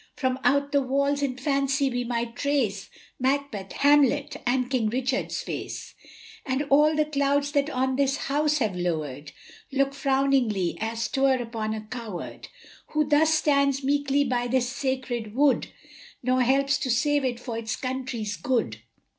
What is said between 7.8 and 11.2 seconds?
this house have lowered, Look frowningly, as